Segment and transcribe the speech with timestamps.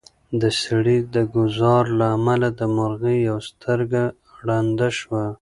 [0.41, 4.01] د سړي د ګوزار له امله د مرغۍ یوه سترګه
[4.45, 5.25] ړنده شوه.